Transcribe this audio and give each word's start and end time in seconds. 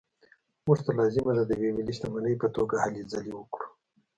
موږ 0.65 0.79
ته 0.85 0.91
لازمه 0.99 1.31
ده 1.37 1.43
د 1.47 1.51
یوې 1.59 1.71
ملي 1.77 1.93
شتمنۍ 1.97 2.35
په 2.41 2.47
توګه 2.55 2.75
هلې 2.83 3.01
ځلې 3.11 3.31
وکړو. 3.35 3.67